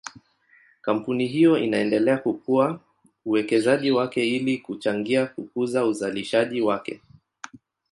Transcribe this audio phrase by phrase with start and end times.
[0.81, 2.79] Kampuni hiyo inaendelea kukuza
[3.25, 7.01] uwekezaji wake ili kuchangia kukuza uzalishaji wake.